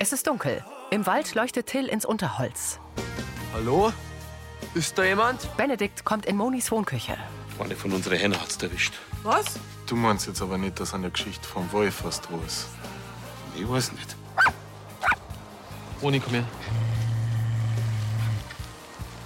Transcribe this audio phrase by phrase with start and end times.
[0.00, 0.64] Es ist dunkel.
[0.90, 2.78] Im Wald leuchtet Till ins Unterholz.
[3.52, 3.92] Hallo?
[4.74, 5.56] Ist da jemand?
[5.56, 7.16] Benedikt kommt in Monis Wohnküche.
[7.58, 8.94] Eine von unseren Händen hat's erwischt.
[9.24, 9.58] Was?
[9.88, 12.68] Du meinst jetzt aber nicht, dass an der Geschichte vom Wolf was dran ist.
[13.56, 14.14] Ich weiß nicht.
[16.00, 16.44] Moni, komm her.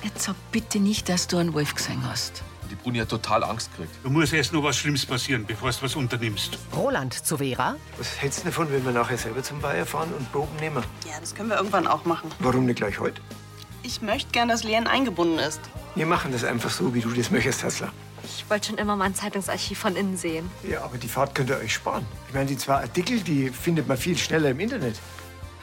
[0.02, 2.42] Jetzt sag bitte nicht, dass du einen Wolf gesehen hast.
[2.82, 3.94] Bruni hat total Angst gekriegt.
[4.02, 6.58] Da muss erst noch was Schlimmes passieren, bevor du was unternimmst.
[6.74, 7.76] Roland zu Vera.
[7.98, 10.82] Was hältst du davon, wenn wir nachher selber zum Bayer fahren und Proben nehmen?
[11.06, 12.30] Ja, das können wir irgendwann auch machen.
[12.40, 13.20] Warum nicht gleich heute?
[13.84, 15.60] Ich möchte gern, dass Leon eingebunden ist.
[15.94, 17.92] Wir machen das einfach so, wie du das möchtest, Hassler.
[18.24, 20.48] Ich wollte schon immer mal ein Zeitungsarchiv von innen sehen.
[20.68, 22.06] Ja, aber die Fahrt könnt ihr euch sparen.
[22.28, 24.96] Ich meine, die zwei Artikel, die findet man viel schneller im Internet.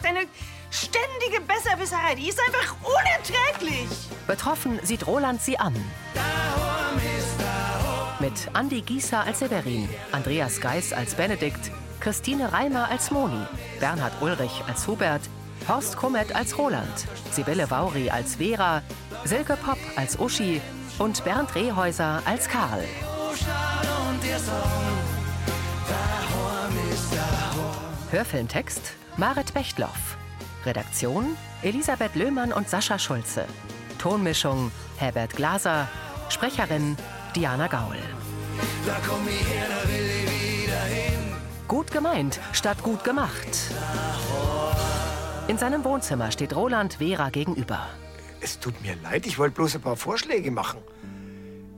[0.03, 0.25] Deine
[0.69, 3.87] ständige Besserwisserei, die ist einfach unerträglich.
[4.27, 5.73] Betroffen sieht Roland sie an.
[8.19, 13.45] Mit Andi Gieser als Severin, Andreas Geis als Benedikt, Christine Reimer als Moni,
[13.79, 15.21] Bernhard Ulrich als Hubert,
[15.67, 18.81] Horst Kummet als Roland, Sibylle Vauri als Vera,
[19.23, 20.61] Silke Popp als Uschi
[20.97, 22.83] und Bernd Rehäuser als Karl.
[28.11, 30.17] Hörfilmtext Marit Bechtloff.
[30.65, 33.45] Redaktion Elisabeth Löhmann und Sascha Schulze.
[33.97, 35.87] Tonmischung Herbert Glaser.
[36.29, 36.95] Sprecherin
[37.35, 37.97] Diana Gaul.
[41.67, 43.71] Gut gemeint statt gut gemacht.
[45.47, 47.89] In seinem Wohnzimmer steht Roland Vera gegenüber.
[48.41, 50.79] Es tut mir leid, ich wollte bloß ein paar Vorschläge machen.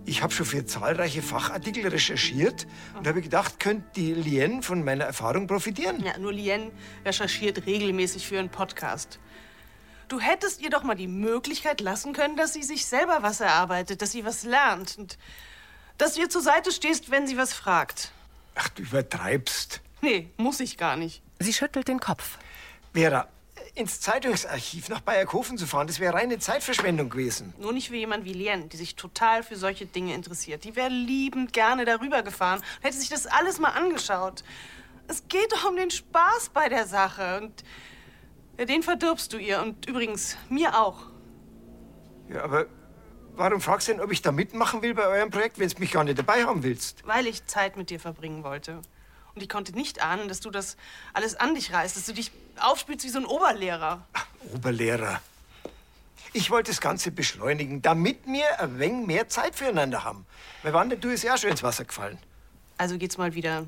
[0.05, 5.05] Ich habe schon für zahlreiche Fachartikel recherchiert und habe gedacht, könnte die Lien von meiner
[5.05, 6.03] Erfahrung profitieren.
[6.03, 6.71] Ja, nur Lien
[7.05, 9.19] recherchiert regelmäßig für einen Podcast.
[10.11, 14.01] Du hättest ihr doch mal die Möglichkeit lassen können, dass sie sich selber was erarbeitet,
[14.01, 15.17] dass sie was lernt und
[15.97, 18.11] dass du ihr zur Seite stehst, wenn sie was fragt.
[18.55, 19.79] Ach, du übertreibst.
[20.01, 21.23] Nee, muss ich gar nicht.
[21.39, 22.39] Sie schüttelt den Kopf.
[22.93, 23.29] Vera,
[23.73, 27.53] ins Zeitungsarchiv nach Bayerkofen zu fahren, das wäre reine Zeitverschwendung gewesen.
[27.57, 30.65] Nur nicht für jemanden wie Lien, die sich total für solche Dinge interessiert.
[30.65, 34.43] Die wäre liebend gerne darüber gefahren und hätte sich das alles mal angeschaut.
[35.07, 37.39] Es geht doch um den Spaß bei der Sache.
[37.43, 37.63] Und
[38.61, 39.59] ja, den verdirbst du ihr.
[39.59, 41.07] Und übrigens, mir auch.
[42.29, 42.67] Ja, aber
[43.35, 45.91] warum fragst du denn, ob ich da mitmachen will bei eurem Projekt, wenn du mich
[45.91, 47.05] gar nicht dabei haben willst?
[47.07, 48.79] Weil ich Zeit mit dir verbringen wollte.
[49.33, 50.77] Und ich konnte nicht ahnen, dass du das
[51.13, 54.05] alles an dich reißt, dass du dich aufspielst wie so ein Oberlehrer.
[54.53, 55.21] Oberlehrer.
[56.33, 60.27] Ich wollte das Ganze beschleunigen, damit wir ein wenig mehr Zeit füreinander haben.
[60.61, 62.19] Weil wann denn du ist ja auch schon ins Wasser gefallen.
[62.77, 63.65] Also geht's mal wieder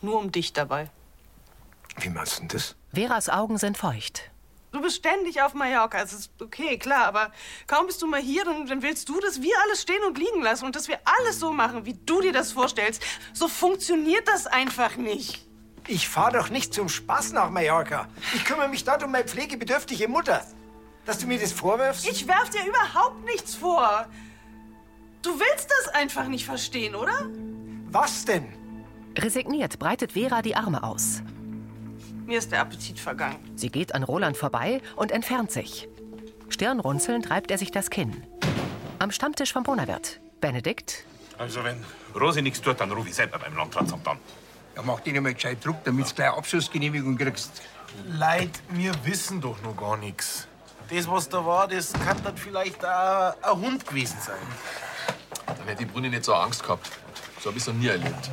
[0.00, 0.88] nur um dich dabei.
[1.98, 2.74] Wie meinst du denn das?
[2.94, 4.29] Veras Augen sind feucht.
[4.72, 6.00] Du bist ständig auf Mallorca.
[6.00, 7.32] Es ist okay, klar, aber
[7.66, 10.42] kaum bist du mal hier, dann, dann willst du, dass wir alles stehen und liegen
[10.42, 13.02] lassen und dass wir alles so machen, wie du dir das vorstellst.
[13.32, 15.44] So funktioniert das einfach nicht.
[15.88, 18.06] Ich fahre doch nicht zum Spaß nach Mallorca.
[18.34, 20.44] Ich kümmere mich dort um meine pflegebedürftige Mutter.
[21.04, 22.06] Dass du mir das vorwirfst?
[22.06, 24.06] Ich werf dir überhaupt nichts vor.
[25.22, 27.26] Du willst das einfach nicht verstehen, oder?
[27.90, 28.46] Was denn?
[29.18, 31.22] Resigniert breitet Vera die Arme aus.
[32.30, 33.40] Mir ist der Appetit vergangen.
[33.56, 35.88] Sie geht an Roland vorbei und entfernt sich.
[36.48, 38.22] Stirnrunzelnd reibt er sich das Kinn.
[39.00, 40.20] Am Stammtisch vom Bonnerwirt.
[40.40, 41.02] Benedikt,
[41.38, 44.18] Also, wenn Rosi nichts tut, dann ruf ich selber beim Landratsamt an.
[44.76, 47.62] Ja, mach dir mal gescheit Druck, damit du gleich Abschlussgenehmigung kriegst.
[48.06, 50.46] Leid, wir wissen doch noch gar nichts.
[50.88, 54.38] Das, was da war, das kann dann vielleicht auch ein Hund gewesen sein.
[55.46, 56.92] Dann hätte die Bruni nicht so Angst gehabt.
[57.40, 58.30] So hab ich noch nie erlebt.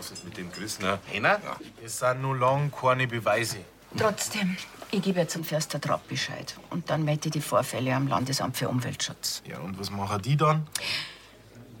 [0.00, 1.38] Was ist mit dem gerissenen Henner?
[1.84, 3.58] Es sind nur lang keine Beweise.
[3.98, 4.56] Trotzdem,
[4.90, 6.56] ich gebe jetzt zum Förster Trapp Bescheid.
[6.70, 9.42] Und dann melde ich die Vorfälle am Landesamt für Umweltschutz.
[9.46, 10.66] Ja, und was machen die dann?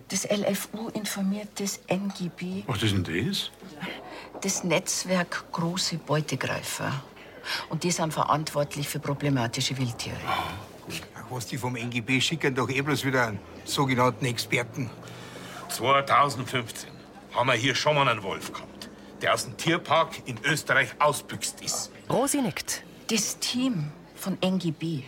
[0.08, 3.50] Das LFU informiert das NGB, Was ist denn das?
[4.42, 6.92] das Netzwerk Große Beutegreifer.
[7.70, 10.20] Und die sind verantwortlich für problematische Wildtiere.
[10.28, 14.90] Ach, was die vom NGB schicken, doch eh bloß wieder einen sogenannten Experten.
[15.70, 16.89] 2015
[17.34, 18.88] haben wir hier schon mal einen Wolf gehabt,
[19.22, 21.90] der aus dem Tierpark in Österreich ausbüchst ist.
[22.08, 22.82] Rosi nickt.
[23.08, 25.02] Das Team von NGB,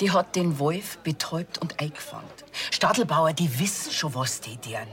[0.00, 2.28] die hat den Wolf betäubt und eingefangen.
[2.70, 4.86] Stadelbauer, die wissen schon, was die tun.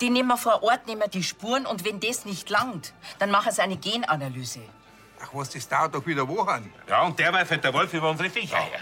[0.00, 3.62] Die nehmen vor Ort nehmen die Spuren und wenn das nicht langt, dann machen sie
[3.62, 4.60] eine Genanalyse.
[5.22, 6.72] Ach, was, das dauert doch wieder Wochen.
[6.88, 8.80] Ja, und derweil fällt der Wolf über unsere Viecher her.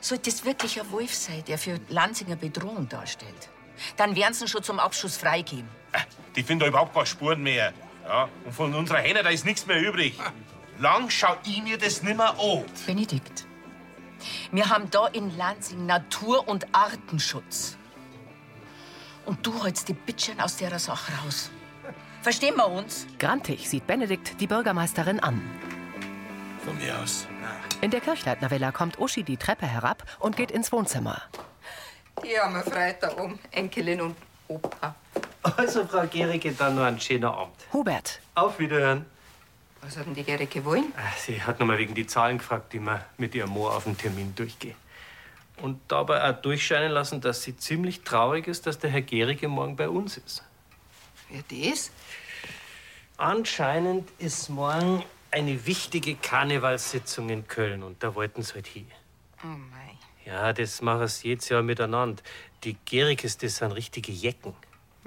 [0.00, 3.48] Sollte es wirklich ein Wolf sein, der für Lanzinger Bedrohung darstellt,
[3.96, 5.68] dann werden sie schon zum Abschuss freigeben.
[5.92, 6.00] Äh,
[6.34, 7.72] Die finden da überhaupt keine Spuren mehr.
[8.06, 10.16] Ja, und von unserer Henne, da ist nichts mehr übrig.
[10.78, 12.64] Lang schau ich mir das nimmer an.
[12.86, 13.46] Benedikt,
[14.52, 17.76] wir haben da in Lansing Natur- und Artenschutz.
[19.24, 21.50] Und du holst die Bitchen aus der Sache raus.
[22.22, 23.06] Verstehen wir uns?
[23.18, 25.40] Grantig sieht Benedikt die Bürgermeisterin an.
[26.64, 27.26] Von mir aus.
[27.80, 31.22] In der Kirchleitner kommt Uschi die Treppe herab und geht ins Wohnzimmer.
[32.24, 34.16] Die haben wir Freitag um, Enkelin und
[34.48, 34.94] Opa.
[35.42, 37.54] Also, Frau Gericke, dann noch einen schönen Abend.
[37.72, 38.20] Hubert.
[38.34, 39.06] Auf Wiederhören.
[39.82, 40.92] Was hat denn die Gericke wollen?
[40.96, 43.84] Ah, Sie hat noch mal wegen die Zahlen gefragt, die wir mit ihrem Mo auf
[43.84, 44.74] den Termin durchgehen.
[45.62, 49.76] Und dabei auch durchscheinen lassen, dass sie ziemlich traurig ist, dass der Herr Gericke morgen
[49.76, 50.42] bei uns ist.
[51.30, 51.90] Wer das?
[53.16, 58.90] Anscheinend ist morgen eine wichtige Karnevalssitzung in Köln und da wollten sie halt hin.
[59.42, 59.96] Oh mei.
[60.26, 62.22] Ja, das machen sie jedes Jahr miteinander.
[62.64, 64.54] Die Gerikes, das sind richtige Jecken.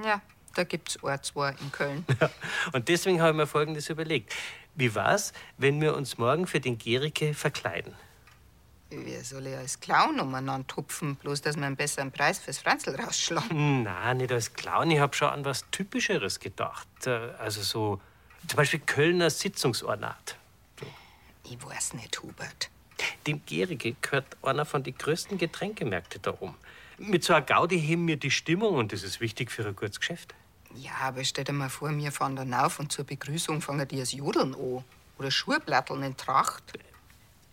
[0.02, 0.22] Ja,
[0.56, 2.06] da gibt's ein, zwei in Köln.
[2.74, 4.34] Und deswegen habe ich mir Folgendes überlegt.
[4.76, 7.94] Wie war's, wenn wir uns morgen für den Gericke verkleiden?
[8.92, 11.16] Wer soll ich als Clown umeinander tupfen?
[11.18, 13.84] Bloß, dass wir einen besseren Preis fürs Franzl rausschlagen.
[13.84, 14.90] Na, nicht als Clown.
[14.90, 16.88] Ich habe schon an was Typischeres gedacht.
[17.06, 18.02] Äh, Also so
[18.48, 20.38] zum Beispiel Kölner Sitzungsornat.
[21.44, 22.70] Ich weiß nicht, Hubert.
[23.28, 26.56] Dem Gericke gehört einer von den größten Getränkemärkten da oben.
[26.98, 30.00] Mit so einer Gaudi heben wir die Stimmung und das ist wichtig für ein gutes
[30.00, 30.36] Geschäft.
[30.76, 33.98] Ja, aber stell dir mal vor, wir fahren dann auf und zur Begrüßung fangen die
[33.98, 34.84] das Jodeln an.
[35.18, 36.64] Oder Schuhplatteln in Tracht.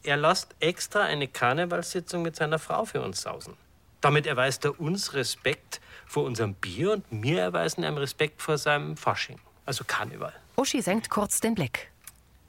[0.03, 3.55] Er lässt extra eine Karnevalssitzung mit seiner Frau für uns sausen.
[4.01, 8.97] Damit erweist er uns Respekt vor unserem Bier und wir erweisen ihm Respekt vor seinem
[8.97, 10.33] Fasching, also Karneval.
[10.57, 11.91] Uschi senkt kurz den Blick.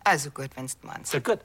[0.04, 1.14] Also gut, wenn's du meinst.
[1.14, 1.40] Na gut,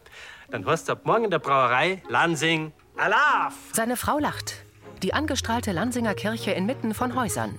[0.53, 3.55] dann hast du ab morgen in der Brauerei Lansing Alaf.
[3.73, 4.65] Seine Frau lacht.
[5.03, 7.59] Die angestrahlte Lansinger Kirche inmitten von Häusern.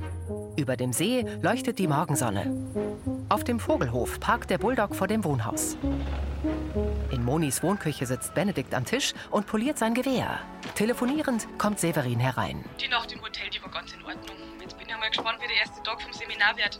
[0.56, 2.56] Über dem See leuchtet die Morgensonne.
[3.30, 5.76] Auf dem Vogelhof parkt der Bulldog vor dem Wohnhaus.
[7.12, 10.40] In Monis Wohnküche sitzt Benedikt am Tisch und poliert sein Gewehr.
[10.76, 12.64] Telefonierend kommt Severin herein.
[12.80, 14.38] Die Nacht im Hotel, die war ganz in Ordnung.
[14.62, 16.80] Jetzt bin ich mal gespannt, wie der erste Tag vom Seminar wird.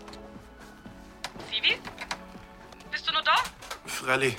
[1.50, 1.76] Sivi?
[2.92, 3.34] Bist du noch da?
[3.86, 4.38] Freilich.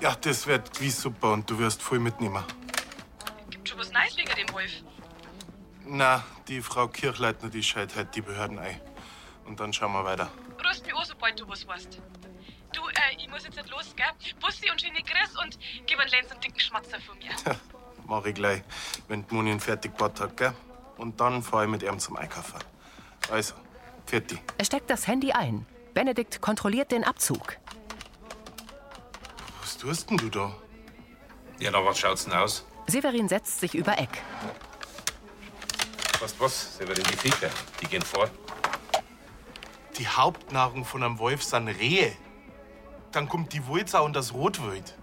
[0.00, 2.44] Ja, das wird gewiss super und du wirst voll mitnehmen.
[3.50, 4.70] Gibt schon was Neues wegen dem Wolf?
[5.86, 8.80] Na, die Frau Kirchleitner, die scheit halt die Behörden ein.
[9.46, 10.30] Und dann schauen wir weiter.
[10.68, 12.00] Rust mich an, sobald du was weißt.
[12.72, 14.06] Du, äh, ich muss jetzt nicht los, gell?
[14.40, 17.30] Bussi und schöne Grüß und gib einen Lenz einen dicken Schmatzer von mir.
[18.06, 18.62] Mach ich gleich,
[19.08, 20.52] wenn die Moni ihn fertig gebaut hat, gell?
[20.98, 22.58] Und dann fahr ich mit ihm zum Einkaufen.
[23.30, 23.54] Also,
[24.04, 24.40] fertig.
[24.58, 25.66] Er steckt das Handy ein.
[25.94, 27.56] Benedikt kontrolliert den Abzug.
[29.76, 30.54] Was tust denn du da?
[31.58, 32.64] Ja, na, was schaut's denn aus?
[32.86, 34.22] Severin setzt sich über Eck.
[36.18, 36.78] Was, was?
[36.78, 37.50] Severin, die Viecher,
[37.82, 38.30] die gehen vor.
[39.98, 42.16] Die Hauptnahrung von einem Wolf sind Rehe.
[43.12, 44.96] Dann kommt die Wulzau und das Rotwild.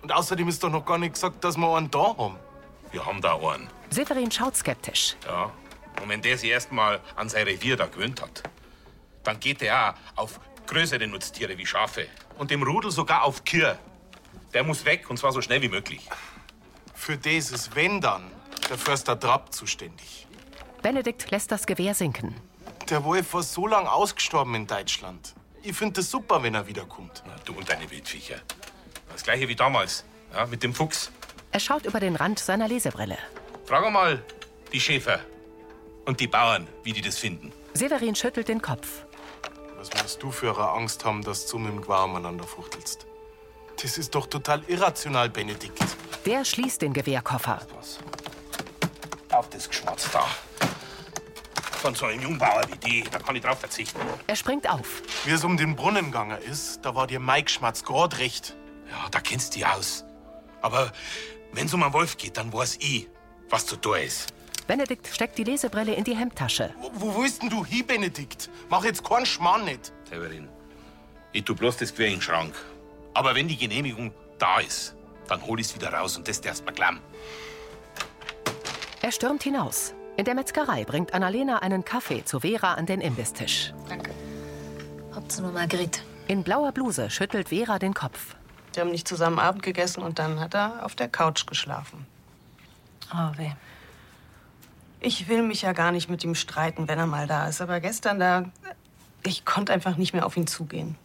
[0.00, 2.36] Und außerdem ist doch noch gar nicht gesagt, dass wir einen da haben.
[2.92, 3.68] Wir haben da einen.
[3.90, 5.16] Severin schaut skeptisch.
[5.26, 5.50] Ja.
[6.00, 8.44] Und wenn der sich erst mal an sein Revier da gewöhnt hat,
[9.24, 12.06] dann geht er auch auf größere Nutztiere wie Schafe.
[12.38, 13.76] Und dem Rudel sogar auf Kühe.
[14.54, 16.08] Der muss weg, und zwar so schnell wie möglich.
[16.94, 18.30] Für das ist, wenn dann,
[18.70, 20.26] der Förster Trapp zuständig.
[20.80, 22.34] Benedikt lässt das Gewehr sinken.
[22.88, 25.34] Der Wolf war so lang ausgestorben in Deutschland.
[25.62, 27.22] Ich finde es super, wenn er wiederkommt.
[27.26, 28.36] Na, du und deine Wildviecher.
[29.12, 31.10] Das gleiche wie damals, ja, mit dem Fuchs.
[31.50, 33.18] Er schaut über den Rand seiner Lesebrille.
[33.64, 34.22] Frag mal
[34.72, 35.20] die Schäfer
[36.04, 37.52] und die Bauern, wie die das finden.
[37.72, 39.04] Severin schüttelt den Kopf.
[39.78, 43.06] Was musst du für eine Angst haben, dass du mit dem Gwar umeinander fuchtelst?
[43.84, 45.78] Das ist doch total irrational, Benedikt.
[46.24, 47.60] Der schließt den Gewehrkoffer.
[49.28, 50.26] Auf das Geschmatz da.
[51.82, 54.00] Von so einem Jungbauer wie die, da kann ich drauf verzichten.
[54.26, 55.02] Er springt auf.
[55.26, 58.56] Wie es um den Brunnen gegangen ist, da war dir Mike Schmatz grad recht.
[58.90, 60.06] Ja, da kennst du dich aus.
[60.62, 60.90] Aber
[61.52, 63.06] wenn's um einen Wolf geht, dann weiß ich,
[63.50, 64.32] was zu tun ist.
[64.66, 66.72] Benedikt steckt die Lesebrille in die Hemdtasche.
[66.94, 68.48] Wo willst denn du hin, Benedikt?
[68.70, 69.92] Mach jetzt keinen Schmarrn nicht.
[70.08, 70.48] Severin,
[71.32, 72.54] ich tu bloß das Quer in den Schrank.
[73.14, 74.94] Aber wenn die Genehmigung da ist,
[75.28, 77.00] dann hol ich's wieder raus und das darfst mal klamm.
[79.00, 79.94] Er stürmt hinaus.
[80.16, 83.72] In der Metzgerei bringt Annalena einen Kaffee zu Vera an den Imbistisch.
[83.88, 84.10] Danke.
[85.14, 86.02] Habt ihr nur Margrit?
[86.28, 88.36] In blauer Bluse schüttelt Vera den Kopf.
[88.72, 92.06] Wir haben nicht zusammen Abend gegessen und dann hat er auf der Couch geschlafen.
[93.12, 93.52] Oh, weh.
[95.00, 97.60] Ich will mich ja gar nicht mit ihm streiten, wenn er mal da ist.
[97.60, 98.44] Aber gestern da.
[99.22, 100.96] Ich konnte einfach nicht mehr auf ihn zugehen.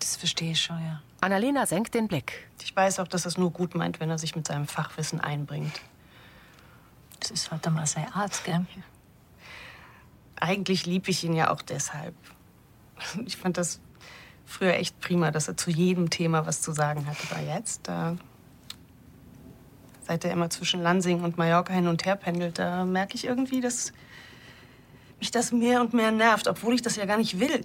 [0.00, 1.00] Das verstehe ich schon, ja.
[1.24, 2.48] Annalena senkt den Blick.
[2.62, 5.20] Ich weiß auch, dass er es nur gut meint, wenn er sich mit seinem Fachwissen
[5.20, 5.80] einbringt.
[7.18, 8.66] Das ist halt mal sein Arzt, gell?
[10.36, 12.14] Eigentlich lieb ich ihn ja auch deshalb.
[13.24, 13.80] Ich fand das
[14.44, 17.16] früher echt prima, dass er zu jedem Thema was zu sagen hat.
[17.30, 18.16] Aber jetzt, da,
[20.06, 23.62] seit er immer zwischen Lansing und Mallorca hin und her pendelt, da merke ich irgendwie,
[23.62, 23.92] dass
[25.18, 27.64] mich das mehr und mehr nervt, obwohl ich das ja gar nicht will.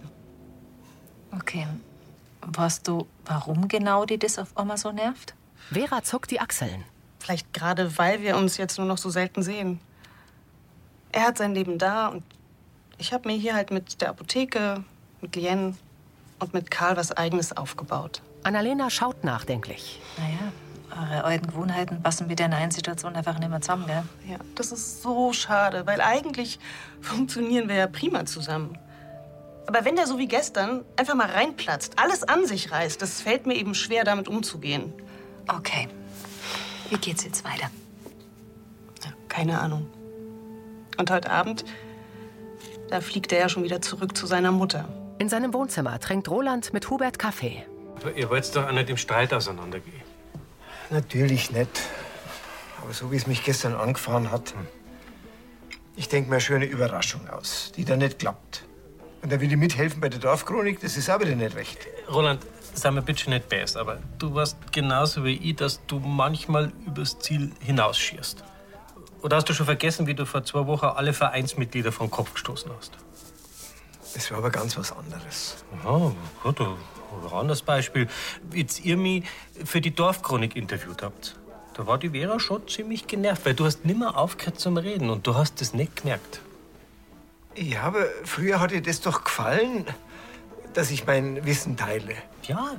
[1.31, 1.67] Okay.
[2.41, 5.35] Weißt du, warum genau die das auf einmal so nervt?
[5.71, 6.83] Vera zuckt die Achseln.
[7.19, 9.79] Vielleicht gerade, weil wir uns jetzt nur noch so selten sehen.
[11.11, 12.23] Er hat sein Leben da und
[12.97, 14.83] ich habe mir hier halt mit der Apotheke,
[15.21, 15.77] mit Lien
[16.39, 18.21] und mit Karl was Eigenes aufgebaut.
[18.43, 19.99] Annalena schaut nachdenklich.
[20.17, 24.03] Naja, eure alten Gewohnheiten passen mit der neuen Situation einfach nicht mehr zusammen, gell?
[24.27, 26.59] Ja, das ist so schade, weil eigentlich
[27.01, 28.77] funktionieren wir ja prima zusammen.
[29.67, 33.45] Aber wenn der so wie gestern einfach mal reinplatzt, alles an sich reißt, das fällt
[33.45, 34.93] mir eben schwer, damit umzugehen.
[35.47, 35.87] Okay.
[36.89, 37.69] Wie geht's jetzt weiter?
[39.03, 39.87] Ja, keine Ahnung.
[40.97, 41.65] Und heute Abend,
[42.89, 44.89] da fliegt er ja schon wieder zurück zu seiner Mutter.
[45.19, 47.65] In seinem Wohnzimmer trinkt Roland mit Hubert Kaffee.
[47.97, 50.01] Aber ihr wollt doch auch nicht im Streit auseinandergehen.
[50.89, 51.81] Natürlich nicht.
[52.81, 54.55] Aber so wie es mich gestern angefahren hat,
[55.95, 58.63] ich denke mir eine schöne Überraschung aus, die da nicht klappt.
[59.21, 61.77] Und da will ich mithelfen bei der Dorfchronik, das ist auch wieder nicht recht.
[62.09, 62.41] Roland,
[62.73, 67.19] sei mir bitte nicht best, aber du weißt genauso wie ich, dass du manchmal übers
[67.19, 68.43] Ziel hinausschießt.
[69.21, 72.71] Oder hast du schon vergessen, wie du vor zwei Wochen alle Vereinsmitglieder vom Kopf gestoßen
[72.77, 72.93] hast?
[74.13, 75.63] Das war aber ganz was anderes.
[75.83, 76.11] Ja,
[76.41, 78.07] gut, ein anderes Beispiel.
[78.55, 79.25] Als ihr mich
[79.65, 81.35] für die Dorfchronik interviewt habt,
[81.73, 85.27] da war die Vera schon ziemlich genervt, weil du hast nimmer aufgehört zum Reden und
[85.27, 86.41] du hast es nicht gemerkt.
[87.55, 89.85] Ja, aber früher hat dir das doch gefallen,
[90.73, 92.15] dass ich mein Wissen teile.
[92.43, 92.77] Ja,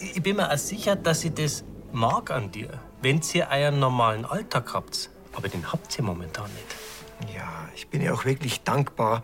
[0.00, 4.24] ich bin mir auch sicher, dass ich das mag an dir, wenn ihr euren normalen
[4.24, 5.10] Alltag habt.
[5.32, 7.34] Aber den habt ihr momentan nicht.
[7.34, 9.22] Ja, ich bin ja auch wirklich dankbar,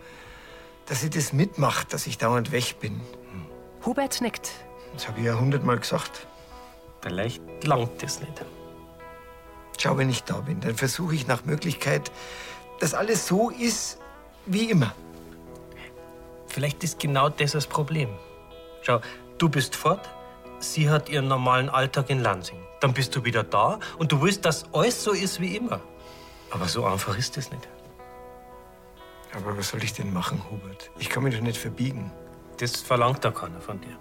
[0.87, 3.00] dass sie das mitmacht, dass ich dauernd weg bin.
[3.85, 4.52] Hubert nickt.
[4.95, 6.26] Das habe ich ja hundertmal gesagt.
[7.00, 8.45] Vielleicht langt es nicht.
[9.78, 12.11] Schau, wenn ich da bin, dann versuche ich nach Möglichkeit,
[12.80, 13.99] dass alles so ist
[14.47, 14.93] wie immer.
[16.47, 18.09] Vielleicht ist genau das das Problem.
[18.83, 19.00] Schau,
[19.38, 20.09] du bist fort,
[20.59, 22.59] sie hat ihren normalen Alltag in Lansing.
[22.81, 25.81] Dann bist du wieder da und du willst, dass alles so ist wie immer.
[26.50, 27.69] Aber so einfach ist es nicht.
[29.35, 30.91] Aber was soll ich denn machen, Hubert?
[30.99, 32.11] Ich kann mich doch nicht verbiegen.
[32.59, 33.97] Das verlangt da keiner von dir.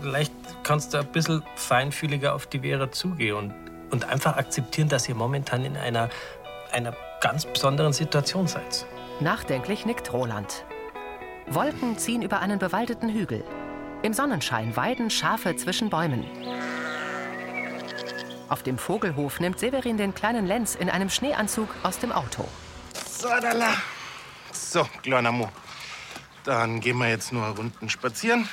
[0.00, 0.32] Vielleicht
[0.62, 3.54] kannst du ein bisschen feinfühliger auf die Vera zugehen und,
[3.90, 6.08] und einfach akzeptieren, dass ihr momentan in einer,
[6.72, 8.84] einer ganz besonderen Situation seid.
[9.18, 10.66] Nachdenklich nickt Roland.
[11.46, 13.42] Wolken ziehen über einen bewaldeten Hügel.
[14.02, 16.26] Im Sonnenschein weiden Schafe zwischen Bäumen.
[18.50, 22.46] Auf dem Vogelhof nimmt Severin den kleinen Lenz in einem Schneeanzug aus dem Auto.
[23.08, 23.72] So, Dalla.
[24.52, 25.48] So, kleiner Mo.
[26.44, 28.46] Dann gehen wir jetzt nur Runden spazieren,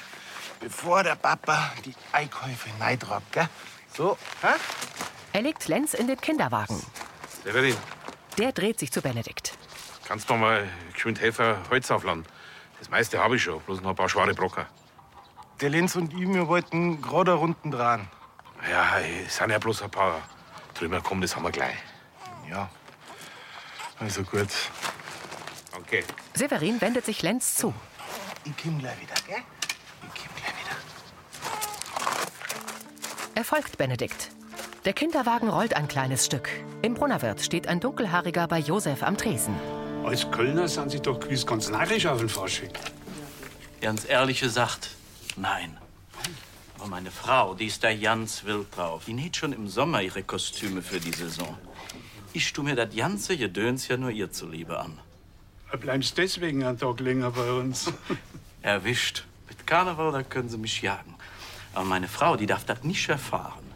[0.61, 3.49] bevor der Papa die Einkäufe neidrockt, gell?
[3.93, 4.53] So, hä?
[5.33, 6.81] Er legt Lenz in den Kinderwagen.
[7.43, 7.75] Severin,
[8.41, 9.55] Der dreht sich zu Benedikt.
[10.07, 12.25] kannst du mal geschwind helfen, Holz aufladen?
[12.79, 14.65] Das meiste habe ich schon, bloß noch ein paar schwere Brocken.
[15.59, 18.09] Der Lenz und ich, wir wollten gerade Runden dran.
[18.67, 20.23] Ja, es sind ja bloß ein paar.
[20.73, 21.75] Drüber kommen, das haben wir gleich.
[22.49, 22.67] Ja.
[23.99, 24.49] Also gut.
[25.71, 26.03] Danke.
[26.33, 27.71] Severin wendet sich Lenz zu.
[28.43, 29.43] Ich komm gleich wieder, gell?
[33.35, 34.31] Er folgt Benedikt.
[34.85, 36.49] Der Kinderwagen rollt ein kleines Stück.
[36.81, 39.53] Im Brunnerwirt steht ein Dunkelhaariger bei Josef am Tresen.
[40.03, 42.71] Als Kölner sind Sie doch gewiss ganz narrisch auf den Fasching.
[43.79, 44.89] Ganz ehrlich gesagt,
[45.37, 45.77] nein.
[46.79, 49.03] Aber meine Frau, die ist da ganz wild drauf.
[49.05, 51.55] Die näht schon im Sommer ihre Kostüme für die Saison.
[52.33, 54.97] Ich tu mir das ganze Gedöns ja nur ihr zuliebe an.
[55.79, 57.93] Bleibst deswegen einen Tag länger bei uns?
[58.63, 59.25] Erwischt.
[59.47, 61.13] Mit Karneval, da können sie mich jagen.
[61.75, 63.70] Aber meine Frau, die darf das nicht erfahren.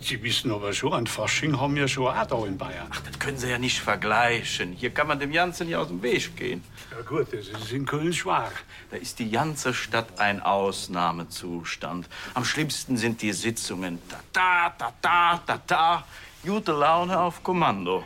[0.00, 2.86] Sie wissen aber schon, ein Fasching haben wir schon auch da in Bayern.
[2.90, 4.72] Ach, das können sie ja nicht vergleichen.
[4.72, 6.62] Hier kann man dem Ganzen nicht aus dem Weg gehen.
[6.92, 8.52] Ja gut, das ist in Köln schwach.
[8.90, 12.08] Da ist die ganze Stadt ein Ausnahmezustand.
[12.34, 13.98] Am schlimmsten sind die Sitzungen.
[14.32, 16.04] Da, da, da, da, da.
[16.44, 18.04] Gute Laune auf Kommando.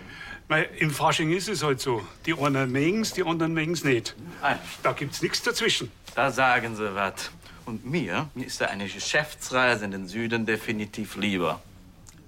[0.48, 2.02] Mei, Im Fasching ist es halt so.
[2.24, 4.16] Die einen mögen's, die anderen mögen's nicht.
[4.40, 4.58] Nein.
[4.82, 5.92] Da gibt's nichts dazwischen.
[6.14, 7.30] Da sagen sie was.
[7.66, 11.62] Und mir, mir ist da eine Geschäftsreise in den Süden definitiv lieber.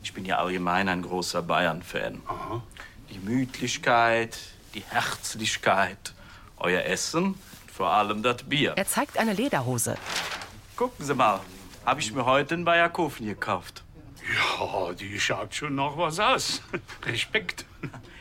[0.04, 2.20] Ich bin ja allgemein ein großer Bayern-Fan.
[3.08, 4.38] Die Gemütlichkeit,
[4.74, 6.12] die Herzlichkeit,
[6.58, 7.36] euer Essen,
[7.72, 8.74] vor allem das Bier.
[8.76, 9.96] Er zeigt eine Lederhose.
[10.76, 11.40] Gucken Sie mal,
[11.86, 13.82] habe ich mir heute in Bayerkofen gekauft.
[14.30, 16.60] Ja, die schaut schon nach was aus.
[17.06, 17.64] Respekt.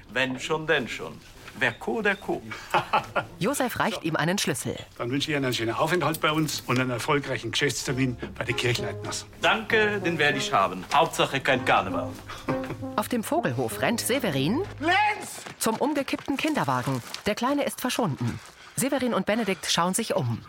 [0.10, 1.20] Wenn schon, denn schon.
[1.60, 2.42] Wer Co, der Co.
[3.40, 4.76] Josef reicht ihm einen Schlüssel.
[4.98, 8.56] Dann wünsche ich Ihnen einen schönen Aufenthalt bei uns und einen erfolgreichen Geschäftstermin bei den
[8.56, 9.26] Kirchleitners.
[9.42, 10.84] Danke, den werde ich haben.
[10.94, 12.10] Hauptsache kein Karneval.
[12.96, 15.44] Auf dem Vogelhof rennt Severin Lenz!
[15.58, 17.02] zum umgekippten Kinderwagen.
[17.26, 18.40] Der Kleine ist verschwunden.
[18.76, 20.42] Severin und Benedikt schauen sich um.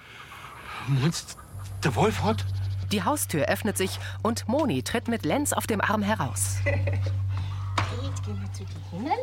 [0.88, 1.37] Meinst
[1.82, 2.44] Der Wolf hat?
[2.92, 6.56] Die Haustür öffnet sich und Moni tritt mit Lenz auf dem Arm heraus.
[6.64, 9.18] Jetzt gehen wir zu dir hinnen.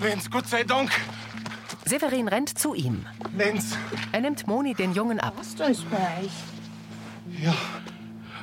[0.00, 0.90] Lenz, Gott sei Dank.
[1.86, 3.04] Severin rennt zu ihm.
[3.36, 3.76] Lenz.
[4.12, 5.34] Er nimmt Moni den Jungen ab.
[5.36, 6.30] Was ist bei euch?
[7.42, 7.54] Ja,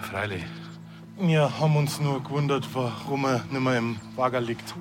[0.01, 0.44] Freilich.
[1.18, 4.74] wir haben uns nur gewundert, warum er nicht mehr im Wagen liegt.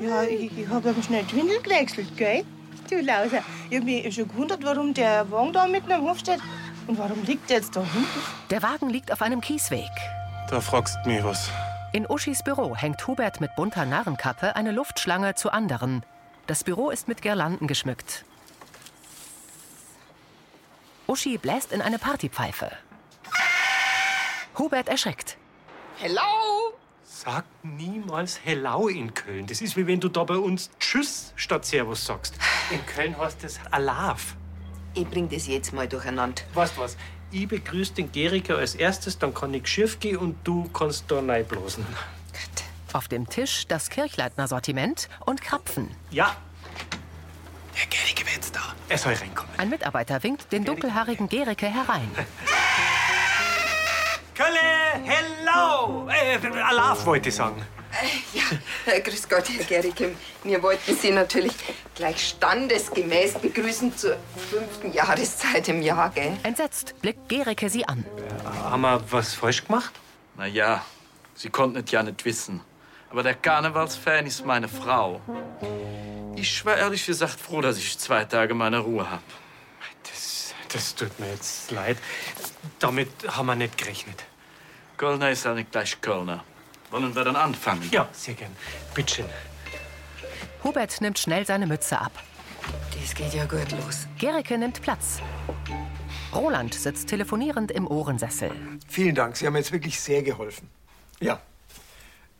[0.00, 2.44] Ja, ich, ich hab ihm schnell die Windel gewechselt, gell?
[2.88, 3.42] Du Lauser.
[3.68, 6.40] Ich hab mich schon gewundert, warum der Wagen da mitten am Hof steht.
[6.86, 8.06] Und warum liegt der jetzt da hinten?
[8.50, 9.90] Der Wagen liegt auf einem Kiesweg.
[10.48, 11.50] Da fragst du mich was.
[11.90, 16.04] In Uschis Büro hängt Hubert mit bunter Narrenkappe eine Luftschlange zu anderen.
[16.46, 18.26] Das Büro ist mit Girlanden geschmückt.
[21.06, 22.70] Uschi bläst in eine Partypfeife.
[24.58, 25.38] Hubert erschreckt.
[25.96, 26.20] Hello!
[27.04, 29.46] Sag niemals Hello in Köln.
[29.46, 32.34] Das ist wie wenn du da bei uns Tschüss statt Servus sagst.
[32.70, 34.36] In Köln heißt es Alaf.
[34.92, 36.42] Ich bring das jetzt mal durcheinander.
[36.52, 36.98] Weißt du was?
[37.30, 41.20] Ich begrüße den Gerika als erstes, dann kann ich schief gehen und du kannst da
[41.20, 41.84] reinblasen.
[42.94, 45.90] Auf dem Tisch das Kirchleitner-Sortiment und Krapfen.
[46.10, 46.36] Ja.
[47.76, 48.74] Der Gerike wird jetzt da.
[48.88, 49.52] Er soll reinkommen.
[49.58, 52.10] Ein Mitarbeiter winkt den dunkelhaarigen Gerike herein.
[54.34, 56.08] Kölle, hello!
[56.08, 57.62] Äh, Alaf wollte ich sagen.
[58.86, 60.14] Äh, grüß Gott, Herr Gericke.
[60.44, 61.52] Wir wollten Sie natürlich
[61.94, 64.16] gleich standesgemäß begrüßen zur
[64.50, 66.36] fünften Jahreszeit im Jahr, gell?
[66.42, 68.04] Entsetzt blickt Gerike sie an.
[68.44, 69.92] Haben wir was falsch gemacht?
[70.36, 70.84] Na ja,
[71.34, 72.60] Sie konnten es ja nicht wissen.
[73.10, 75.20] Aber der Karnevalsfan ist meine Frau.
[76.36, 79.22] Ich war ehrlich gesagt froh, dass ich zwei Tage meine Ruhe habe.
[80.02, 81.96] Das, das tut mir jetzt leid.
[82.78, 84.24] Damit haben wir nicht gerechnet.
[84.96, 86.44] Kölner ist ja nicht gleich Kölner.
[86.90, 87.88] Wollen wir dann anfangen?
[87.92, 88.54] Ja, sehr gern.
[88.94, 89.26] Bitte schön.
[90.64, 92.12] Hubert nimmt schnell seine Mütze ab.
[93.00, 94.06] Das geht ja gut los.
[94.18, 95.18] Gerike nimmt Platz.
[96.34, 98.50] Roland sitzt telefonierend im Ohrensessel.
[98.88, 100.68] Vielen Dank, Sie haben jetzt wirklich sehr geholfen.
[101.20, 101.40] Ja,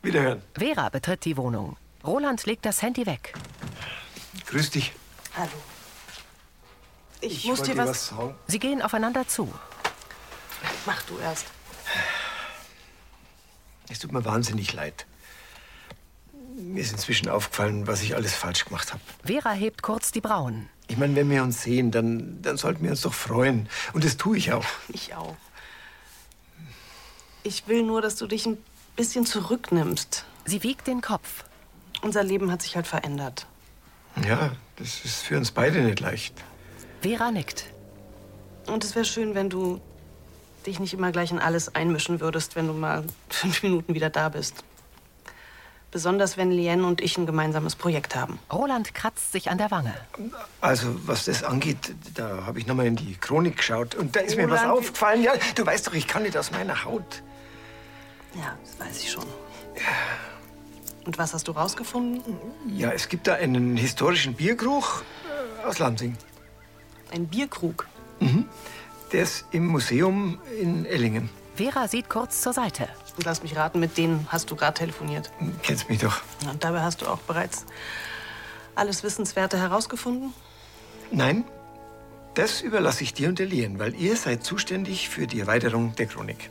[0.03, 0.41] wiederhören.
[0.57, 1.75] Vera betritt die Wohnung.
[2.03, 3.33] Roland legt das Handy weg.
[4.47, 4.93] Grüß dich.
[5.35, 5.49] Hallo.
[7.21, 7.89] Ich, Ich muss dir dir was.
[7.89, 8.35] was sagen.
[8.47, 9.51] Sie gehen aufeinander zu.
[10.85, 11.45] Mach du erst.
[13.89, 15.05] Es tut mir wahnsinnig leid.
[16.55, 19.01] Mir ist inzwischen aufgefallen, was ich alles falsch gemacht habe.
[19.23, 20.69] Vera hebt kurz die Brauen.
[20.87, 23.69] Ich meine, wenn wir uns sehen, dann, dann sollten wir uns doch freuen.
[23.93, 24.65] Und das tue ich auch.
[24.89, 25.35] Ich auch.
[27.43, 28.57] Ich will nur, dass du dich ein
[28.95, 30.25] bisschen zurücknimmst.
[30.45, 31.45] Sie wiegt den Kopf.
[32.01, 33.47] Unser Leben hat sich halt verändert.
[34.27, 36.33] Ja, das ist für uns beide nicht leicht.
[37.01, 37.65] Vera nickt.
[38.67, 39.79] Und es wäre schön, wenn du
[40.65, 44.29] dich nicht immer gleich in alles einmischen würdest, wenn du mal fünf Minuten wieder da
[44.29, 44.63] bist.
[45.91, 48.37] Besonders wenn Lien und ich ein gemeinsames Projekt haben.
[48.53, 49.95] Roland kratzt sich an der Wange.
[50.61, 53.95] Also, was das angeht, da habe ich noch mal in die Chronik geschaut.
[53.95, 55.23] Und da ist mir was Roland, aufgefallen.
[55.23, 57.23] Ja, du weißt doch, ich kann nicht aus meiner Haut.
[58.35, 59.25] Ja, das weiß ich schon.
[61.05, 62.35] Und was hast du rausgefunden?
[62.67, 65.03] Ja, es gibt da einen historischen Bierkrug
[65.63, 66.15] äh, aus Lansing.
[67.11, 67.87] Ein Bierkrug?
[68.19, 68.45] Mhm.
[69.11, 71.29] Der ist im Museum in Ellingen.
[71.55, 72.87] Vera sieht kurz zur Seite.
[73.17, 75.31] Und lass mich raten, mit denen hast du gerade telefoniert.
[75.63, 76.21] Kennst mich doch.
[76.49, 77.65] Und dabei hast du auch bereits
[78.75, 80.33] alles Wissenswerte herausgefunden?
[81.11, 81.43] Nein,
[82.35, 86.05] das überlasse ich dir und der Lien, weil ihr seid zuständig für die Erweiterung der
[86.05, 86.49] Chronik.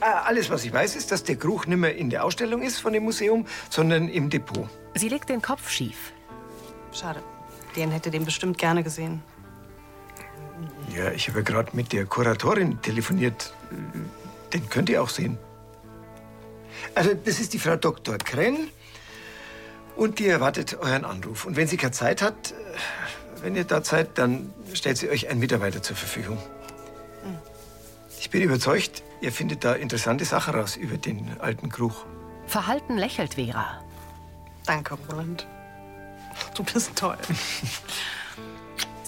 [0.00, 2.78] Äh, Alles, was ich weiß, ist, dass der Krug nicht mehr in der Ausstellung ist
[2.78, 4.68] von dem Museum, sondern im Depot.
[4.94, 6.12] Sie legt den Kopf schief.
[6.92, 7.22] Schade.
[7.76, 9.22] Den hätte den bestimmt gerne gesehen.
[10.94, 13.54] Ja, ich habe gerade mit der Kuratorin telefoniert.
[14.52, 15.38] Den könnt ihr auch sehen.
[16.94, 18.18] Also, das ist die Frau Dr.
[18.18, 18.68] Krenn.
[19.96, 21.44] Und die erwartet euren Anruf.
[21.44, 22.54] Und wenn sie keine Zeit hat,
[23.42, 26.38] wenn ihr da seid, dann stellt sie euch einen Mitarbeiter zur Verfügung.
[28.18, 32.06] Ich bin überzeugt, ihr findet da interessante Sachen raus über den alten Krug.
[32.46, 33.82] Verhalten lächelt Vera.
[34.64, 35.46] Danke, Roland.
[36.54, 37.18] Du bist toll.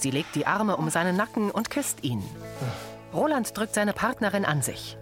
[0.05, 2.23] Sie legt die Arme um seinen Nacken und küsst ihn.
[3.11, 4.97] Roland drückt seine Partnerin an sich.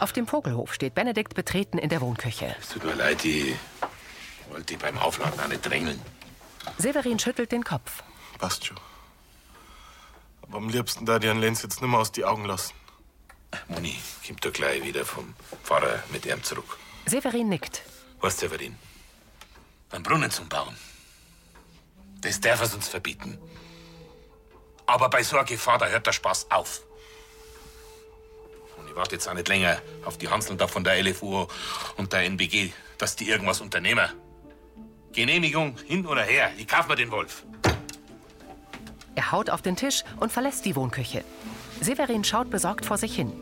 [0.00, 2.56] Auf dem Vogelhof steht Benedikt betreten in der Wohnküche.
[2.58, 3.54] Es tut mir leid, ich
[4.48, 6.00] wollte dich beim Aufladen auch nicht drängeln.
[6.78, 8.02] Severin schüttelt den Kopf.
[8.38, 8.78] Passt schon.
[10.40, 12.72] Aber am liebsten da die einen Lenz jetzt nicht mehr aus die Augen lassen.
[13.68, 13.94] Moni,
[14.26, 16.78] kommt doch gleich wieder vom Pfarrer mit ihm zurück.
[17.04, 17.82] Severin nickt.
[18.20, 18.74] Was, Severin?
[19.90, 20.74] Einen Brunnen zum Bauen.
[22.22, 23.38] Das darf es uns verbieten.
[24.86, 26.82] Aber bei so einer Gefahr, da hört der Spaß auf.
[28.78, 31.46] Und ich warte jetzt auch nicht länger auf die Hanseln da von der LFU
[31.96, 34.08] und der NBG, dass die irgendwas unternehmen.
[35.12, 37.44] Genehmigung hin oder her, ich kauf mir den Wolf.
[39.14, 41.24] Er haut auf den Tisch und verlässt die Wohnküche.
[41.80, 43.32] Severin schaut besorgt vor sich hin.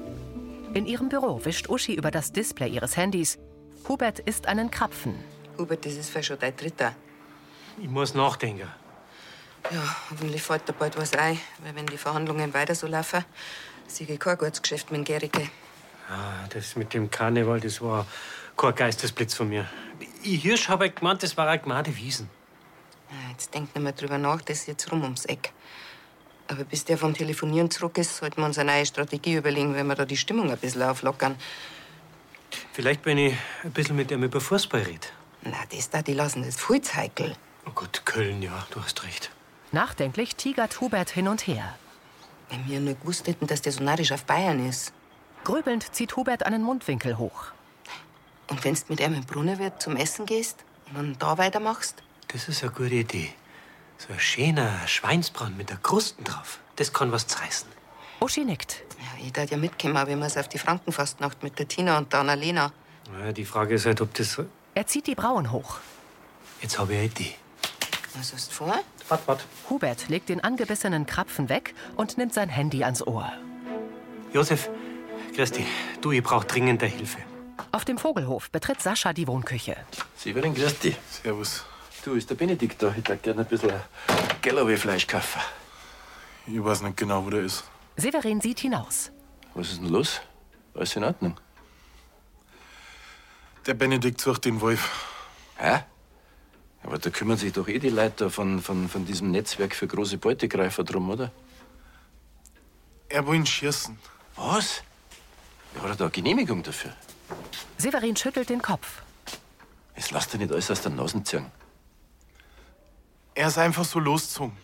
[0.72, 3.38] In ihrem Büro wischt Uschi über das Display ihres Handys.
[3.88, 5.14] Hubert isst einen Krapfen.
[5.58, 6.94] Hubert, das ist vielleicht schon dein dritter.
[7.78, 8.68] Ich muss nachdenken.
[9.70, 13.24] Ja, hoffentlich fällt dir bald was ein, weil wenn die Verhandlungen weiter so laufen,
[13.86, 15.48] sehe ich kein gutes Geschäft mit dem Gericke.
[16.08, 18.06] Ah, das mit dem Karneval, das war
[18.56, 19.66] kein Geistesblitz von mir.
[20.22, 22.28] Ich Hirsch habe gemeint, das war eine Gmade Wiesen.
[23.10, 25.52] Ja, jetzt denk nicht mehr drüber nach, das ist jetzt rum ums Eck.
[26.48, 29.86] Aber bis der vom Telefonieren zurück ist, sollten wir uns eine neue Strategie überlegen, wenn
[29.86, 31.36] wir da die Stimmung ein bisschen auflockern.
[32.72, 35.06] Vielleicht, wenn ich ein bisschen mit ihm über Fußball rede.
[35.42, 37.34] Na, das da, die lassen das viel heikel.
[37.66, 39.30] Oh Gott, Köln, ja, du hast recht.
[39.74, 41.76] Nachdenklich tigert Hubert hin und her.
[42.48, 44.92] Wenn wir nur gewusst hätten, dass der so narrisch auf Bayern ist.
[45.42, 47.46] Grübelnd zieht Hubert einen Mundwinkel hoch.
[48.48, 52.04] Und wenn du mit ihm im Brunnenwirt zum Essen gehst und dann da weitermachst?
[52.28, 53.34] Das ist eine gute Idee.
[53.98, 56.60] So ein schöner Schweinsbrand mit der Krusten drauf.
[56.76, 57.68] Das kann was zerreißen.
[58.20, 58.84] Uschi nickt.
[59.00, 62.12] Ja, ich darf ja mitkommen, aber ich muss auf die Frankenfastnacht mit der Tina und
[62.12, 62.72] der Annalena.
[63.18, 64.40] Ja, die Frage ist halt, ob das.
[64.76, 65.78] Er zieht die Brauen hoch.
[66.62, 67.34] Jetzt habe ich eine Idee.
[68.16, 68.78] Was hast du vor?
[69.08, 69.44] Wart, wart.
[69.68, 73.30] Hubert legt den angebissenen Krapfen weg und nimmt sein Handy ans Ohr.
[74.32, 74.70] Josef,
[75.34, 75.66] Christi,
[76.00, 77.18] du, ich brauch dringender Hilfe.
[77.70, 79.76] Auf dem Vogelhof betritt Sascha die Wohnküche.
[80.16, 80.96] Severin, grüß dich.
[81.10, 81.64] Servus.
[82.04, 82.88] Du, ist der Benedikt da?
[82.90, 83.72] Ich hätte gerne ein bisschen
[84.42, 85.40] Galloway-Fleisch kaufen.
[86.46, 87.64] Ich weiß nicht genau, wo der ist.
[87.96, 89.10] Severin sieht hinaus.
[89.54, 90.20] Was ist denn los?
[90.74, 91.36] Alles in Ordnung?
[93.66, 94.90] Der Benedikt sucht den Wolf.
[95.56, 95.84] Hä?
[96.84, 100.18] Aber da kümmern sich doch eh die Leute von, von, von diesem Netzwerk für große
[100.18, 101.32] Beutegreifer drum, oder?
[103.08, 103.98] Er will ihn schießen.
[104.36, 104.82] Was?
[105.74, 106.92] Ja, hat er da eine Genehmigung dafür?
[107.78, 109.02] Severin schüttelt den Kopf.
[109.96, 111.46] Jetzt lass dir nicht alles aus der Nase ziehen.
[113.34, 114.56] Er ist einfach so losgezogen.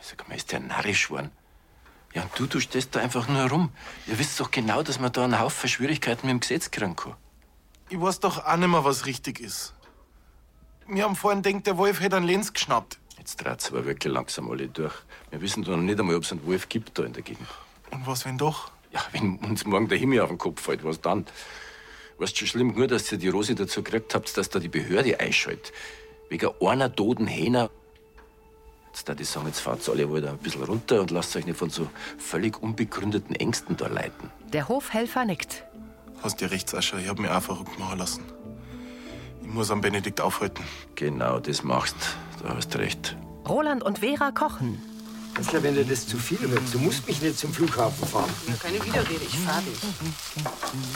[0.00, 1.30] Sag mal, ist der narrisch geworden?
[2.14, 3.70] Ja, und du, du stehst da einfach nur rum.
[4.06, 7.14] Ihr wisst doch genau, dass man da einen Haufen Schwierigkeiten mit dem Gesetz kriegen kann.
[7.88, 9.74] Ich weiß doch auch nicht mehr, was richtig ist.
[10.92, 12.98] Wir haben vorhin gedacht, der Wolf hätte einen Lenz geschnappt.
[13.16, 14.94] Jetzt dreht's aber wirklich langsam alle durch.
[15.30, 17.46] Wir wissen doch noch nicht einmal, ob es einen Wolf gibt da in der Gegend.
[17.92, 18.72] Und was, wenn doch?
[18.90, 21.26] Ja, wenn uns morgen der Himmel auf den Kopf fällt, was dann?
[22.18, 25.20] Weißt schon schlimm genug, dass ihr die Rosi dazu gekriegt habt, dass da die Behörde
[25.20, 25.72] einschaltet.
[26.28, 27.70] Wegen einer toten Hähner.
[28.88, 31.58] Jetzt da die sagen, jetzt fahrt's alle wohl ein bisschen runter und lasst euch nicht
[31.58, 34.30] von so völlig unbegründeten Ängsten da leiten.
[34.52, 35.64] Der Hofhelfer nickt.
[36.20, 36.98] Hast dir recht, Sascha.
[36.98, 38.24] Ich hab mich auch verrückt machen lassen.
[39.50, 40.62] Ich muss am Benedikt aufhalten.
[40.94, 41.96] Genau, das machst.
[42.40, 43.16] Da hast recht.
[43.48, 44.80] Roland und Vera kochen.
[45.34, 48.30] Kanzler, wenn dir das zu viel wird, du musst mich nicht zum Flughafen fahren.
[48.62, 49.76] Keine Widerrede, ich fahr dich.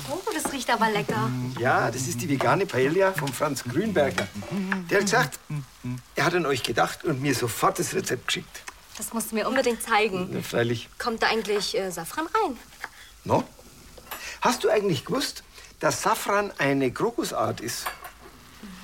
[0.09, 1.33] Oh, das riecht aber lecker.
[1.59, 4.29] Ja, das ist die vegane Paella von Franz Grünberger.
[4.89, 5.41] Der hat gesagt,
[6.15, 8.63] er hat an euch gedacht und mir sofort das Rezept geschickt.
[8.97, 10.33] Das musst du mir unbedingt zeigen.
[10.33, 10.89] Ja, freilich.
[10.99, 12.57] Kommt da eigentlich äh, Safran rein?
[13.25, 13.43] No?
[14.43, 15.43] Hast du eigentlich gewusst,
[15.81, 17.87] dass Safran eine Krokusart ist?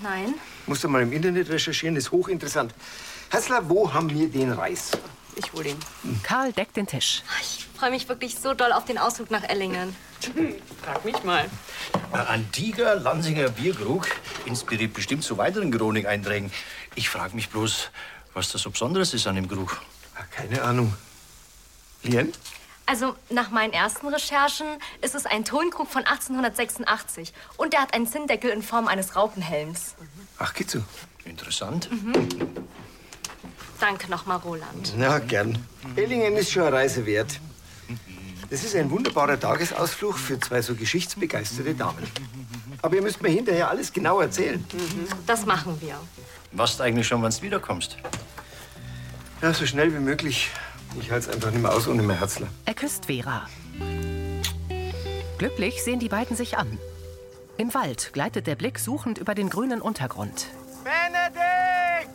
[0.02, 0.34] Nein.
[0.66, 2.74] Musst du mal im Internet recherchieren, ist hochinteressant.
[3.30, 4.90] Hassler, wo haben wir den Reis?
[5.36, 5.78] Ich hol ihn.
[6.22, 7.22] Karl deckt den Tisch.
[7.40, 9.94] Ich freue mich wirklich so doll auf den Ausflug nach Ellingen.
[10.82, 11.48] Frag mich mal.
[12.12, 14.08] Ein antiker Lansinger Bierkrug
[14.44, 16.50] inspiriert bestimmt zu weiteren Chronikeinträgen.
[16.94, 17.90] Ich frage mich bloß,
[18.34, 19.80] was da so Besonderes ist an dem Krug.
[20.30, 20.94] Keine Ahnung.
[22.02, 22.32] Lien?
[22.90, 24.66] Also, nach meinen ersten Recherchen
[25.00, 27.32] ist es ein Tonkrug von 1886.
[27.56, 29.94] Und der hat einen Zinndeckel in Form eines Raupenhelms.
[30.40, 30.82] Ach, geht so.
[31.24, 31.88] Interessant.
[33.78, 34.94] Danke nochmal, Roland.
[34.96, 35.64] Na, gern.
[35.94, 37.38] Ellingen ist schon eine Reise wert.
[38.50, 42.04] Das ist ein wunderbarer Tagesausflug für zwei so geschichtsbegeisterte Damen.
[42.82, 44.66] Aber ihr müsst mir hinterher alles genau erzählen.
[45.28, 45.94] Das machen wir.
[46.50, 47.98] Was eigentlich schon, wann du wiederkommst?
[49.42, 50.50] Ja, so schnell wie möglich.
[50.98, 52.48] Ich halte es einfach nicht mehr aus ohne mein Herzler.
[52.64, 53.48] Er küsst Vera.
[55.38, 56.78] Glücklich sehen die beiden sich an.
[57.56, 60.46] Im Wald gleitet der Blick suchend über den grünen Untergrund.
[60.82, 62.10] Benedikt!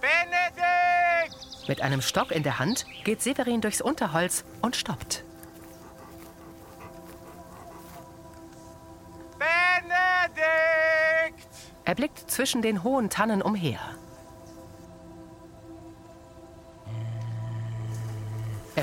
[0.00, 1.68] Benedikt!
[1.68, 5.24] Mit einem Stock in der Hand geht Severin durchs Unterholz und stoppt.
[9.38, 9.88] Benedikt!
[11.84, 13.80] Er blickt zwischen den hohen Tannen umher.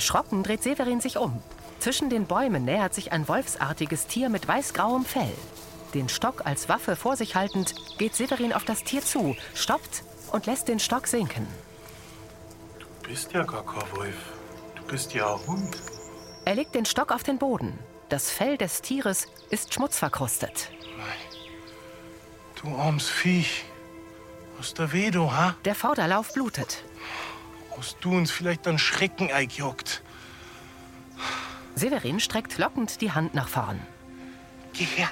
[0.04, 1.42] Erschrocken dreht Severin sich um.
[1.80, 5.34] Zwischen den Bäumen nähert sich ein wolfsartiges Tier mit weißgrauem Fell.
[5.94, 10.46] Den Stock als Waffe vor sich haltend, geht Severin auf das Tier zu, stoppt und
[10.46, 11.48] lässt den Stock sinken.
[12.80, 14.18] Du bist ja gar kein Wolf.
[14.76, 15.78] Du bist ja ein Hund.
[16.44, 17.80] Er legt den Stock auf den Boden.
[18.10, 20.70] Das Fell des Tieres ist schmutzverkrustet.
[22.62, 23.63] Du armes Viech.
[24.58, 25.56] Was da weh, du, ha?
[25.63, 26.84] Der Vorderlauf blutet.
[27.78, 30.02] Hast du uns vielleicht einen Schrecken eingejagt?
[31.76, 33.80] Severin streckt lockend die Hand nach vorn.
[34.74, 35.10] Geh her.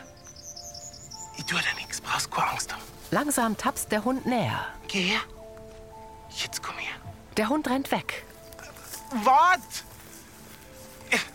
[1.38, 2.82] Ich tue dir nichts, brauchst keine Angst haben.
[3.10, 4.66] Langsam tapst der Hund näher.
[4.88, 5.22] Geh her.
[6.30, 6.96] Jetzt komm her.
[7.38, 8.24] Der Hund rennt weg.
[9.24, 9.84] Wart!
[11.10, 11.26] Ich,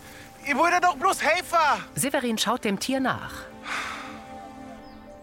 [0.49, 1.83] ich wollte doch bloß helfen.
[1.95, 3.33] Severin schaut dem Tier nach.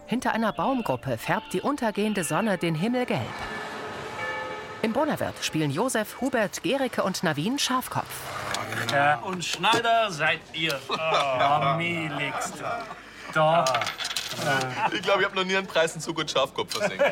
[0.07, 3.21] Hinter einer Baumgruppe färbt die untergehende Sonne den Himmel gelb.
[4.85, 8.05] Im Brunnerwirt spielen Josef, Hubert, Gerike und Navin Schafkopf.
[8.91, 10.79] Ja, und Schneider seid ihr.
[10.89, 12.53] Oh, Mieligst.
[13.33, 13.65] Da.
[14.93, 17.03] Ich glaube, ich habe noch nie einen Preis in so gut Schafkopf versenkt.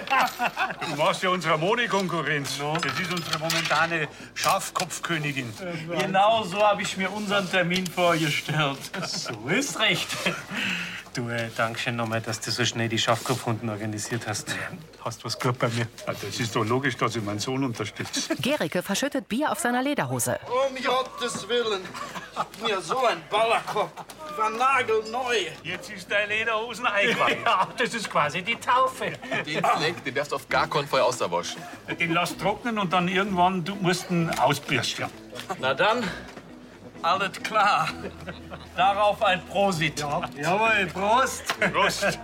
[0.87, 2.59] Du machst ja unsere Moni-Konkurrenz.
[2.59, 5.51] Das ist unsere momentane Schafkopfkönigin.
[5.97, 8.77] Genau so habe ich mir unseren Termin vorgestellt.
[9.03, 10.09] So ist recht.
[11.13, 14.55] Du, äh, Dankeschön nochmal, dass du so schnell die Schafkopfhunden organisiert hast.
[15.05, 15.85] Hast was gut bei mir.
[16.07, 18.35] Ja, das ist doch logisch, dass ich meinen Sohn unterstütze.
[18.37, 20.39] Gerike verschüttet Bier auf seiner Lederhose.
[20.47, 21.81] Um Gottes Willen.
[22.35, 23.91] Hab mir so ein Ballerkopf.
[24.37, 25.35] War nagelneu.
[25.63, 27.37] Jetzt ist dein Lederhosen eingeweiht.
[27.45, 29.11] Ja, das ist quasi die Taufe.
[29.45, 31.61] Den Fleck, den darfst du auf gar keinen Fall außerwaschen.
[31.99, 35.05] Den lass trocknen und dann irgendwann du musst ihn ausbürsten.
[35.59, 36.03] Na dann,
[37.03, 37.89] alles klar.
[38.75, 39.99] Darauf ein Prosit.
[39.99, 41.59] Jawohl, Prost.
[41.71, 42.19] Prost.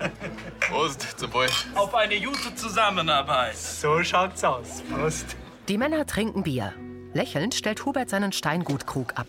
[0.59, 1.47] Prost, zum Wohl.
[1.75, 3.57] Auf eine gute Zusammenarbeit.
[3.57, 4.81] So schaut's aus.
[4.91, 5.35] Prost.
[5.67, 6.73] Die Männer trinken Bier.
[7.13, 9.27] Lächelnd stellt Hubert seinen Steingutkrug ab.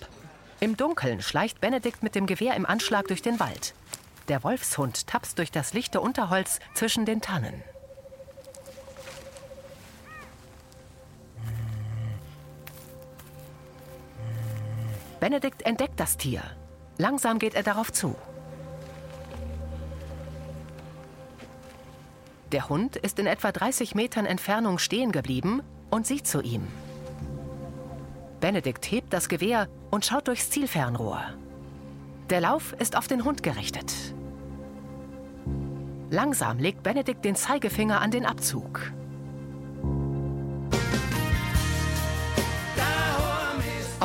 [0.60, 3.74] Im Dunkeln schleicht Benedikt mit dem Gewehr im Anschlag durch den Wald.
[4.28, 7.62] Der Wolfshund tapst durch das lichte Unterholz zwischen den Tannen.
[15.20, 16.42] Benedikt entdeckt das Tier.
[16.96, 18.16] Langsam geht er darauf zu.
[22.52, 26.66] Der Hund ist in etwa 30 Metern Entfernung stehen geblieben und sieht zu ihm.
[28.40, 31.22] Benedikt hebt das Gewehr und schaut durchs Zielfernrohr.
[32.30, 33.92] Der Lauf ist auf den Hund gerichtet.
[36.08, 38.92] Langsam legt Benedikt den Zeigefinger an den Abzug.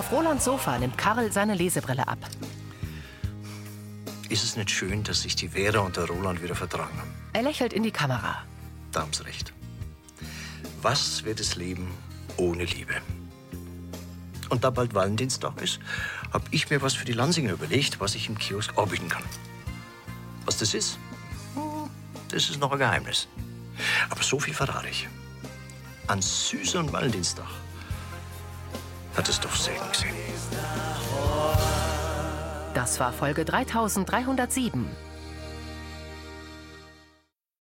[0.05, 2.19] Auf Rolands Sofa nimmt Karl seine Lesebrille ab.
[4.29, 7.11] Ist es nicht schön, dass sich die Vera und der Roland wieder vertragen haben?
[7.33, 8.43] Er lächelt in die Kamera.
[8.91, 9.51] Da haben Sie recht.
[10.83, 11.87] Was wird das Leben
[12.37, 12.93] ohne Liebe?
[14.49, 15.79] Und da bald Valentinstag ist,
[16.31, 19.23] habe ich mir was für die Lansinger überlegt, was ich im Kiosk anbieten kann.
[20.45, 20.99] Was das ist?
[21.55, 21.89] Hm,
[22.29, 23.27] Das ist noch ein Geheimnis.
[24.11, 25.07] Aber so viel verrate ich.
[26.05, 27.47] An süßen Valentinstag
[29.15, 30.15] hat es doch Segen gesehen.
[32.73, 34.87] Das war Folge 3307.